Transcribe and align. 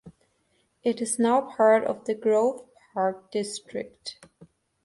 It 0.81 0.99
is 0.99 1.19
now 1.19 1.41
part 1.41 1.83
of 1.83 2.05
the 2.05 2.15
Grove 2.15 2.67
Park 2.95 3.29
district. 3.31 4.17